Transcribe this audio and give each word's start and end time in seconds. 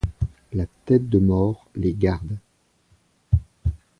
La 0.53 0.65
tête 0.87 1.09
de 1.09 1.19
mort 1.19 1.67
les 1.75 1.93
garde. 1.93 2.35